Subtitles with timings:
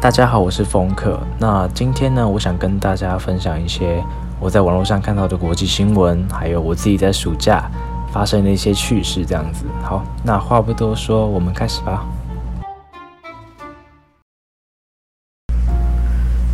[0.00, 1.20] 大家好，我是风客。
[1.40, 4.00] 那今天呢，我想跟大家分享一些
[4.38, 7.68] 我在网络上看到的国际新闻，还有我自己在暑假
[8.12, 9.64] 发生的一些趣事，这样子。
[9.82, 12.06] 好，那话不多说，我们开始吧。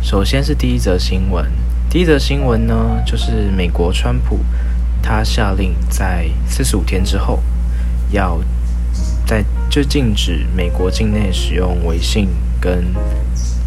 [0.01, 1.45] 首先是第一则新闻，
[1.87, 2.75] 第一则新闻呢，
[3.05, 4.39] 就是美国川普
[5.03, 7.37] 他下令在四十五天之后，
[8.09, 8.39] 要
[9.25, 12.29] 在就禁止美国境内使用微信
[12.59, 12.85] 跟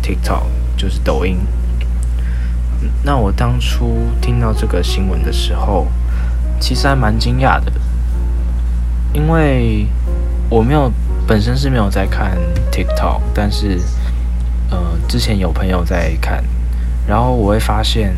[0.02, 0.44] TikTok，
[0.76, 1.38] 就是抖音。
[3.02, 5.88] 那我当初听到这个新闻的时候，
[6.60, 7.72] 其实还蛮惊讶的，
[9.12, 9.86] 因为
[10.48, 10.92] 我没有
[11.26, 12.38] 本身是没有在看
[12.72, 13.80] TikTok，但是。
[14.70, 14.78] 呃，
[15.08, 16.44] 之前有朋友在看，
[17.06, 18.14] 然后我会发现，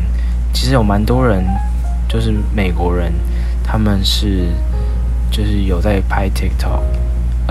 [0.51, 1.45] 其实有蛮多人，
[2.09, 3.13] 就是美国人，
[3.63, 4.49] 他们是
[5.31, 6.81] 就是有在拍 TikTok，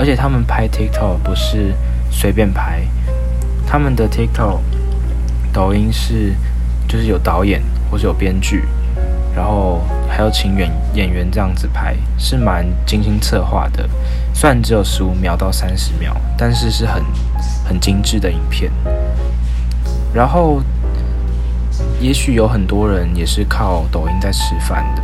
[0.01, 1.75] 而且他们拍 TikTok 不是
[2.11, 2.81] 随便拍，
[3.67, 4.61] 他们的 TikTok
[5.53, 6.35] 抖音是
[6.89, 8.65] 就是有导演或是有编剧，
[9.37, 13.87] 然后还要请演演员这样子拍，是蛮精心策划的，
[14.33, 17.05] 虽然只有十五秒到三十秒，但是是很。
[17.65, 18.69] 很精致的影片，
[20.13, 20.61] 然后
[22.01, 25.03] 也许有很多人也是靠抖音在吃饭的，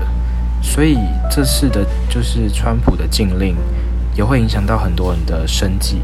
[0.60, 0.98] 所以
[1.30, 3.54] 这次的就是川普的禁令
[4.16, 6.00] 也会影响到很多人的生计，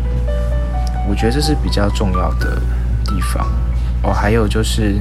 [1.09, 2.61] 我觉得这是比较重要的
[3.05, 3.47] 地方
[4.03, 4.13] 哦。
[4.13, 5.01] 还有就是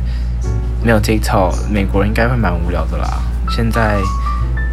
[0.82, 3.22] 没有 TikTok，美国人应该会蛮无聊的啦。
[3.50, 4.00] 现在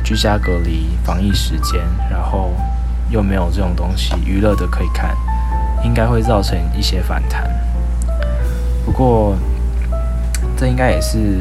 [0.04, 2.54] 居家隔离、防疫时间，然后
[3.10, 5.16] 又没有这种东西娱乐的可以看。
[5.84, 7.48] 应该会造成一些反弹，
[8.84, 9.36] 不过
[10.56, 11.38] 这应该也是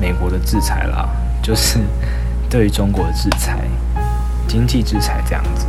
[0.00, 1.08] 美国的制裁啦，
[1.42, 1.80] 就是
[2.48, 3.58] 对于中国的制裁，
[4.46, 5.66] 经济制裁这样子。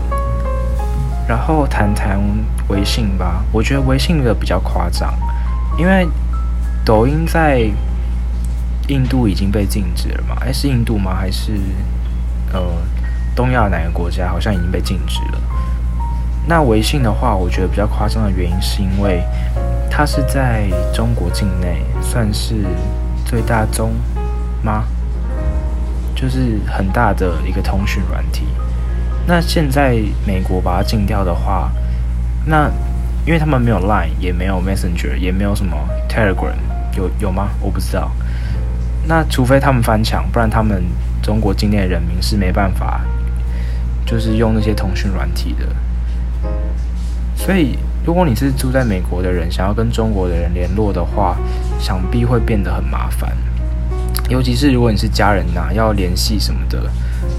[1.32, 2.20] 然后谈谈
[2.68, 5.14] 微信吧，我觉得微信的比较夸张，
[5.78, 6.06] 因为
[6.84, 7.72] 抖音在
[8.90, 10.36] 印度已经被禁止了嘛？
[10.42, 11.16] 诶，是印度吗？
[11.18, 11.54] 还是
[12.52, 12.60] 呃
[13.34, 14.28] 东亚哪个国家？
[14.28, 15.40] 好像已经被禁止了。
[16.46, 19.24] 那微信的话，我觉得比较夸张的原因是因为
[19.90, 22.56] 它是在中国境内算是
[23.24, 23.94] 最大宗
[24.62, 24.84] 吗？
[26.14, 28.44] 就是很大的一个通讯软体。
[29.28, 31.72] 那现在美国把它禁掉的话，
[32.46, 32.70] 那
[33.26, 35.78] 因为他们没有 Line，也没有 Messenger，也没有什么
[36.10, 36.56] Telegram，
[36.98, 37.50] 有有吗？
[37.62, 38.12] 我不知道。
[39.08, 40.84] 那除非他们翻墙，不然他们
[41.22, 43.02] 中国境内人民是没办法，
[44.06, 45.66] 就是用那些通讯软体的。
[47.36, 51.38] 所以，如果你是住在美国的人，想要跟中国的人联络的话，
[51.80, 53.32] 想必会变得很麻烦。
[54.30, 56.90] 尤其是如果你是家人呐、要联系什么的，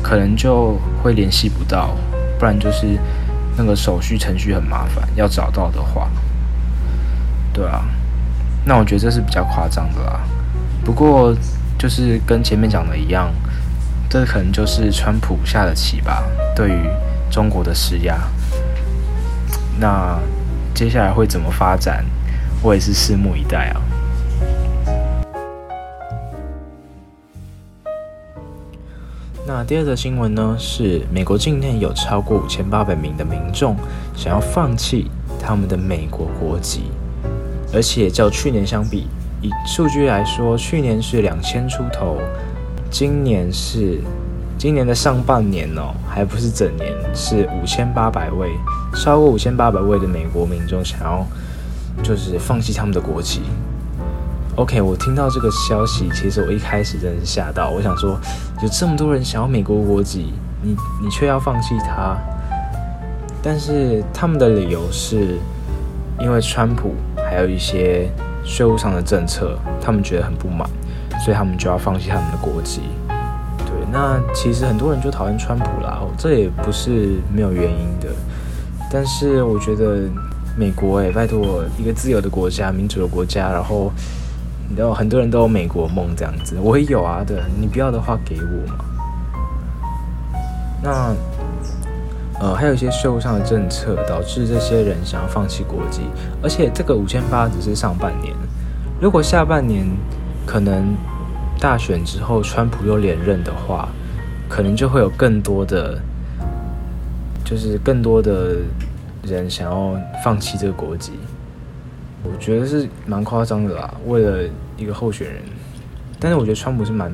[0.03, 1.97] 可能就会联系不到，
[2.39, 2.99] 不然就是
[3.57, 6.11] 那个手续程序很麻烦，要找到的话，
[7.53, 7.85] 对啊。
[8.65, 10.21] 那我觉得这是比较夸张的啦。
[10.85, 11.35] 不过，
[11.79, 13.33] 就是跟前面讲的一样，
[14.09, 16.25] 这可能就是川普下的棋吧，
[16.55, 16.89] 对于
[17.31, 18.19] 中国的施压。
[19.79, 20.19] 那
[20.75, 22.05] 接下来会怎么发展？
[22.63, 23.81] 我也是拭目以待啊。
[29.55, 33.77] 那第二则新闻呢，是美国境内有超过五千八百名的民众
[34.17, 36.85] 想要放弃他们的美国国籍，
[37.71, 39.09] 而且较去年相比，
[39.43, 42.17] 以数据来说，去年是两千出头，
[42.91, 44.01] 今年是。
[44.59, 48.53] 今年的上半年哦，还不是整年，是五千八百位，
[48.95, 51.27] 超过五千八百位的美国民众想要，
[52.03, 53.43] 就是放弃他们的国籍。
[54.57, 58.19] OK，我听到这个消息，其实我一开始真的是吓到，我想说，
[58.63, 62.15] 有这么多人想要美国国籍，你你却要放弃他。
[63.43, 65.39] 但是他们的理由是，
[66.21, 68.11] 因为川普还有一些
[68.45, 70.69] 税务上的政策，他们觉得很不满，
[71.25, 72.83] 所以他们就要放弃他们的国籍。
[73.09, 78.09] 对那其实很多人就讨厌川普啦，这也不是没有原因的。
[78.91, 80.03] 但是我觉得
[80.59, 83.91] 美国哎，拜托一个自由的国家、民主的国家，然后
[84.77, 87.23] 然后很多人都有美国梦这样子，我也有啊。
[87.27, 88.85] 对，你不要的话给我嘛。
[90.83, 91.15] 那
[92.41, 96.03] 呃，还有一些税务上的政策导致这些人想要放弃国籍，
[96.43, 98.35] 而且这个五千八只是上半年，
[99.01, 99.87] 如果下半年
[100.47, 100.95] 可能。
[101.61, 103.89] 大选之后，川普又连任的话，
[104.49, 105.97] 可能就会有更多的，
[107.45, 108.57] 就是更多的
[109.23, 111.13] 人想要放弃这个国籍。
[112.25, 115.43] 我觉得是蛮夸张的啦，为了一个候选人。
[116.21, 117.13] 但是我觉得川普是蛮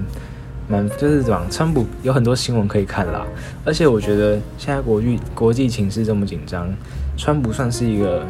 [0.69, 3.27] 蛮，就是讲，川普有很多新闻可以看啦。
[3.65, 6.69] 而且我觉得现在国际国际情势这么紧张，
[7.17, 8.23] 川普算是一个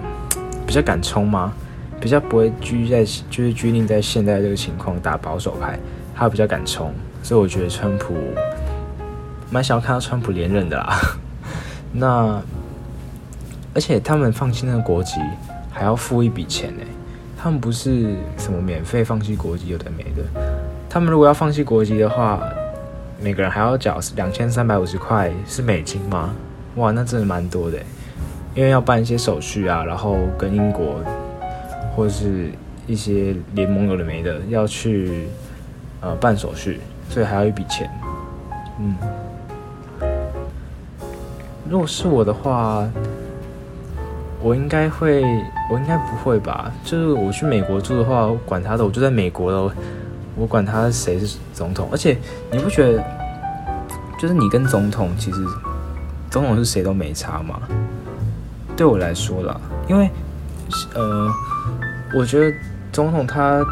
[0.66, 1.52] 比较敢冲吗？
[2.00, 5.76] 比较不会拘在就是拘泥在现在这个情况打保守牌，
[6.14, 6.94] 他比较敢冲，
[7.24, 8.14] 所以我觉得川普
[9.50, 10.96] 蛮想要看到川普连任的啦。
[11.92, 12.40] 那
[13.74, 15.14] 而且他们放弃那个国籍
[15.78, 16.82] 还要付一笔钱呢，
[17.40, 20.24] 他们不是什么免费放弃国籍有的没的，
[20.90, 22.42] 他们如果要放弃国籍的话，
[23.22, 26.34] 每个人还要缴两千三百五十块是美金吗？
[26.74, 27.78] 哇，那真的蛮多的，
[28.56, 31.00] 因为要办一些手续啊，然后跟英国
[31.94, 32.50] 或是
[32.88, 35.28] 一些联盟有的没的要去
[36.00, 37.88] 呃办手续，所以还要一笔钱。
[38.80, 38.96] 嗯，
[41.70, 42.84] 如果是我的话，
[44.42, 45.22] 我应该会，
[45.70, 46.72] 我应该不会吧？
[46.84, 49.72] 就是我去美国住的话，我管他的，我就在美国了，
[50.36, 51.88] 我管他谁是总统。
[51.90, 52.16] 而且
[52.50, 53.04] 你不觉得，
[54.18, 55.38] 就是你跟总统其实。
[56.30, 57.58] 总统是谁都没差嘛，
[58.76, 59.58] 对我来说啦，
[59.88, 60.10] 因为，
[60.92, 61.26] 呃，
[62.14, 62.54] 我觉得
[62.92, 63.64] 总统他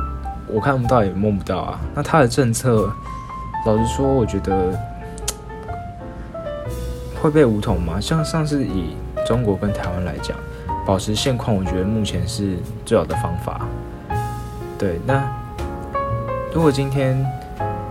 [0.48, 1.78] 我看不到也摸不到啊。
[1.94, 2.90] 那他的政策，
[3.66, 4.72] 老实说，我觉得
[7.20, 8.00] 会被武统吗？
[8.00, 8.96] 像上次以
[9.26, 10.34] 中国跟台湾来讲，
[10.86, 13.66] 保持现况，我觉得目前是最好的方法。
[14.78, 15.28] 对，那
[16.54, 17.26] 如果今天，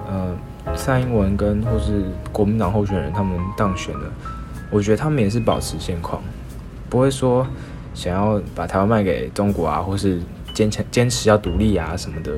[0.08, 0.34] 呃，
[0.76, 4.06] 蔡英文跟或是国民党候选人他们当选了。
[4.72, 6.22] 我觉得他们也是保持现况，
[6.90, 7.46] 不会说
[7.94, 10.20] 想要把台湾卖给中国啊，或是
[10.54, 12.32] 坚强坚持要独立啊什么的。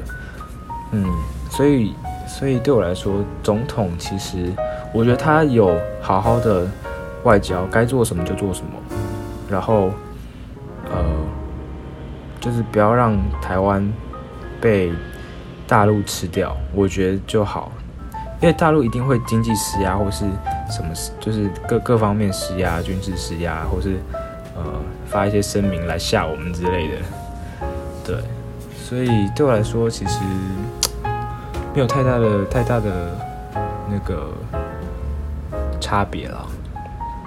[0.92, 1.06] 嗯，
[1.50, 1.94] 所以
[2.28, 4.52] 所以对我来说，总统其实
[4.94, 6.68] 我觉得他有好好的
[7.24, 8.72] 外交，该做什么就做什么，
[9.50, 9.92] 然后
[10.90, 11.04] 呃，
[12.40, 13.88] 就是不要让台湾
[14.62, 14.92] 被
[15.68, 17.72] 大陆吃掉，我觉得就好。
[18.40, 20.26] 因为大陆一定会经济施压，或是
[20.70, 23.98] 什么，就是各各方面施压，军事施压，或是
[24.56, 24.64] 呃
[25.08, 26.98] 发一些声明来吓我们之类的。
[28.06, 28.18] 对，
[28.78, 30.20] 所以对我来说，其实
[31.74, 33.18] 没有太大的太大的
[33.90, 34.32] 那个
[35.82, 36.48] 差别了。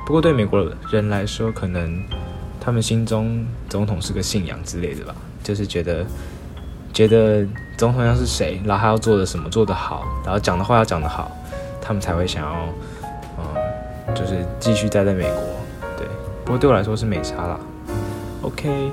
[0.06, 2.02] 不过对美国人来说，可能
[2.60, 6.04] 他们心中总统是个信仰之类的吧，就是觉得。
[6.92, 7.46] 觉得
[7.78, 11.30] 总统要是谁，然后他要做的什么做得好，然后讲的话要讲得好，
[11.80, 12.68] 他们才会想要，
[13.38, 15.40] 嗯，就是继续待在美国。
[15.96, 16.04] 对，
[16.44, 17.60] 不过对我来说是美差啦。
[18.42, 18.90] OK。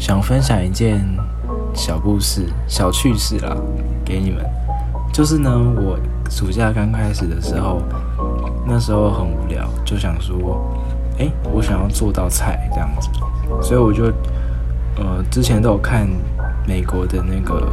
[0.00, 1.06] 想分享一件。
[1.72, 3.56] 小故事、小趣事啦，
[4.04, 4.44] 给你们。
[5.12, 5.96] 就是呢，我
[6.28, 7.80] 暑假刚开始的时候，
[8.66, 10.36] 那时候很无聊，就想说，
[11.20, 13.08] 哎、我想要做道菜这样子，
[13.62, 14.06] 所以我就，
[14.96, 16.08] 呃，之前都有看
[16.66, 17.68] 美国的那个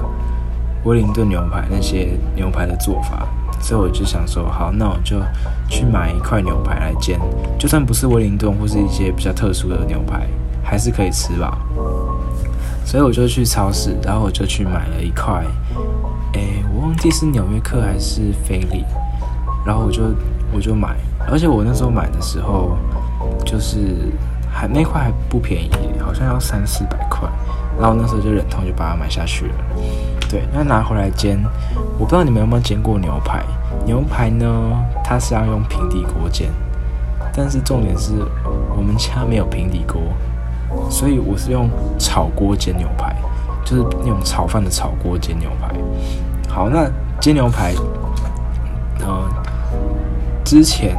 [0.83, 3.27] 威灵顿牛排那些牛排的做法，
[3.59, 5.19] 所以我就想说，好，那我就
[5.67, 7.19] 去买一块牛排来煎，
[7.57, 10.27] 就算不是威灵顿或是一些比较特殊的牛排，
[10.63, 11.57] 还是可以吃吧。
[12.87, 15.43] 所以我就去超市，然后我就去买了一块，
[16.35, 18.85] 诶，我忘记是纽约客还是菲力，
[19.65, 20.03] 然后我就
[20.53, 20.95] 我就买，
[21.29, 22.77] 而且我那时候买的时候，
[23.45, 24.09] 就是
[24.49, 27.27] 还那块还不便宜，好像要三四百块，
[27.77, 29.55] 然后那时候就忍痛就把它买下去了。
[30.29, 31.37] 对，那拿回来煎，
[31.99, 33.43] 我不知道你们有没有煎过牛排？
[33.85, 34.47] 牛排呢，
[35.03, 36.49] 它是要用平底锅煎，
[37.35, 38.13] 但是重点是
[38.77, 40.01] 我们家没有平底锅。
[40.89, 43.15] 所以我是用炒锅煎牛排，
[43.65, 45.73] 就是那种炒饭的炒锅煎牛排。
[46.49, 47.73] 好，那煎牛排，
[48.99, 49.29] 呃，
[50.43, 50.95] 之前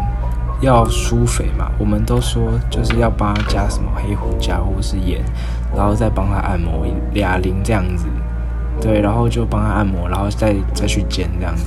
[0.61, 5.23] 要疏肥嘛，我们都说就是要帮他加什么黑胡椒或是盐，
[5.75, 8.07] 然后再帮他按摩哑铃这样子，
[8.81, 11.65] 对，然后就帮他按摩，然后再再去煎这样子，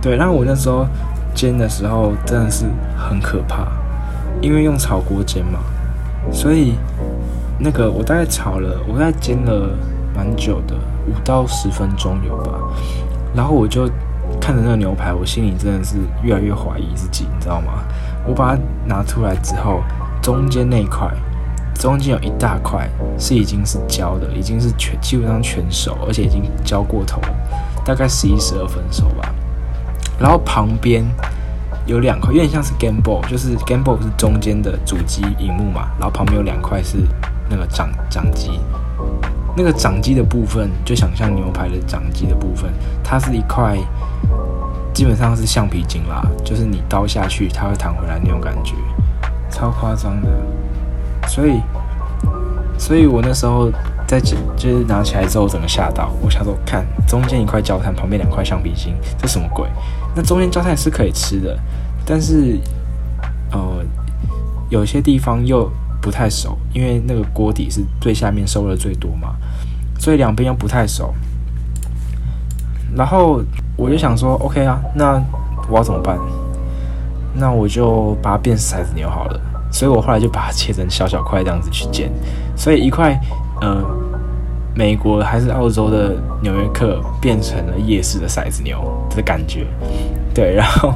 [0.00, 0.16] 对。
[0.16, 0.86] 那我那时候
[1.34, 3.66] 煎的时候真的是很可怕，
[4.40, 5.58] 因为用炒锅煎嘛。
[6.30, 6.74] 所以，
[7.62, 9.76] 那个我大概炒了，我大概煎了
[10.16, 10.74] 蛮久的，
[11.06, 12.58] 五到十分钟有吧。
[13.34, 13.86] 然后我就
[14.40, 17.84] 看着那个牛排，我心里真的是越来越怀疑自己，你知道吗？
[18.26, 19.82] 我把它拿出来之后，
[20.22, 21.06] 中间那一块，
[21.74, 22.88] 中间有一大块
[23.18, 27.20] 是已经是焦的，已经是全基本上全熟，而且已经焦过头，
[27.84, 29.34] 大概十一十二分熟吧。
[30.18, 31.04] 然后旁边。
[31.86, 36.98] 有两块，有点像是 Game Boy，就是 Game Boy 是中间的主机荧幕嘛，然后旁边有两块是
[37.50, 38.60] 那个掌掌机，
[39.56, 43.76] 那个掌机的部分就想象牛排的掌机的部分，它是一块
[44.94, 48.74] 基本上是橡皮筋啦，就是你刀下去它会弹回来那种感觉，
[49.50, 50.28] 超夸张的。
[51.28, 51.60] 所以，
[52.78, 53.70] 所以我那时候
[54.06, 59.68] 在就是拿起来之后，整个吓到，我想说，看中间一块焦炭，旁边两块橡皮筋，这什么鬼？
[60.14, 61.58] 那中间焦炭是可以吃的，
[62.04, 62.58] 但是
[63.52, 63.84] 呃，
[64.70, 69.34] 有些地方又不太熟，因为那个锅底是最下面收的最多嘛，
[69.98, 71.14] 所以两边又不太熟。
[72.96, 73.42] 然后
[73.76, 75.22] 我就想说，OK 啊，那
[75.68, 76.18] 我要怎么办？
[77.32, 79.40] 那我就把它变骰子牛好了。
[79.72, 82.10] 所以我后来就把它切成小小块这样子去煎。
[82.56, 83.16] 所以一块，
[83.60, 83.80] 呃，
[84.74, 88.82] 美国还是澳洲的纽约客变成了夜市的骰子牛
[89.14, 89.64] 的感觉。
[90.34, 90.94] 对，然后，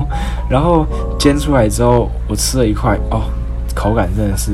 [0.51, 0.85] 然后
[1.21, 3.23] 煎出来之后，我吃了一块，哦，
[3.75, 4.53] 口感真的是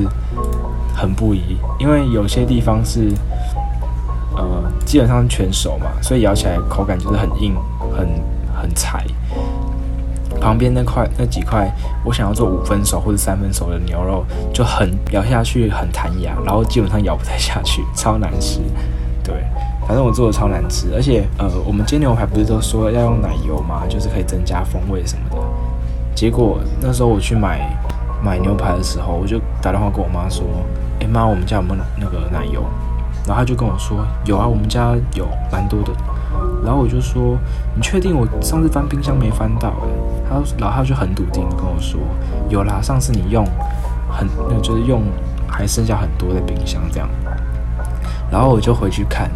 [0.95, 3.11] 很不一，因为有些地方是。
[4.33, 7.53] 呃，基本上全熟嘛，所以咬起来口感就是很硬，
[7.93, 8.07] 很
[8.55, 9.05] 很柴。
[10.39, 11.69] 旁边那块那几块，
[12.05, 18.61] 我想要做五分熟或者三分熟的牛肉，就很咬下去很弹牙，然后基本上咬不太下去，超难吃。
[19.21, 19.43] 对，
[19.85, 25.37] 反正我做的超难吃，而且呃，我们煎牛排不是都说要用奶油嘛，就是可以增加风味什么的。
[26.15, 27.77] 结果那时候我去买
[28.23, 30.45] 买牛排的时候，我就打电话跟我妈说
[31.01, 32.63] ：“哎妈，我们家有没有那个奶油？”
[33.25, 35.91] 然后他就跟我说：“有啊，我们家有蛮多的。”
[36.63, 37.37] 然后我就说
[37.75, 39.89] ：“你确定我上次翻冰箱没翻到？”诶，
[40.29, 41.99] 他然后他就很笃定跟我说
[42.49, 43.45] ：“有啦，上次你用
[44.09, 45.01] 很，那就是用
[45.47, 47.09] 还剩下很多的冰箱这样。”
[48.31, 49.29] 然后我就回去看，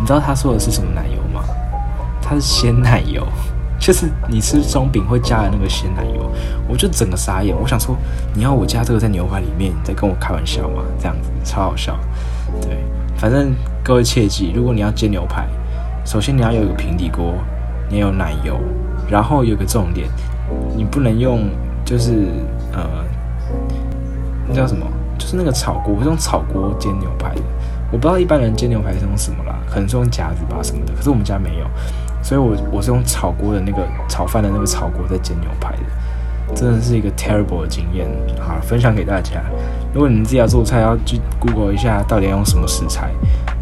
[0.00, 1.42] 你知道他说的是什么奶油吗？
[2.20, 3.26] 它是鲜奶油，
[3.78, 6.30] 就是你吃松饼会加的那个鲜奶油。
[6.68, 7.96] 我就整个傻眼，我想说
[8.34, 11.98] ：“你要我加这个在牛排里面，你在跟我开玩笑吗？”这样子超好笑，
[12.60, 12.78] 对。
[13.16, 15.48] 反正各位切记，如果你要煎牛排，
[16.04, 17.34] 首先你要有一个平底锅，
[17.88, 18.60] 你要有奶油，
[19.10, 20.08] 然后有个重点，
[20.76, 21.48] 你不能用
[21.84, 22.28] 就是
[22.72, 22.86] 呃，
[24.46, 24.86] 那叫什么？
[25.18, 27.42] 就是那个炒锅，我是用炒锅煎牛排的。
[27.90, 30.92] 我不知道一般人煎牛排是用什么啦，可能是用夹子吧什么的。
[30.92, 31.66] 可是我们家没有，
[32.22, 35.82] 所以我我是用炒锅的那个炒饭的那个炒锅在煎牛排的。
[36.54, 38.08] 真的是一个 terrible 的经验，
[38.40, 39.42] 好，分享给大家。
[39.92, 43.10] 如果你们自己要做菜，要去 Google 一下到底要用什么食材，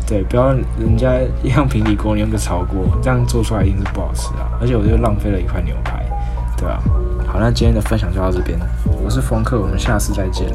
[0.07, 4.47] 对，不要人家用平底锅，你用个炒锅，这样做出来一定是不好吃啊。
[4.61, 6.07] 而且我就浪费了一块牛排，
[6.57, 6.81] 对吧？
[7.27, 8.57] 好，那今天的分享就到这边，
[9.05, 10.47] 我是风客，我们下次再见。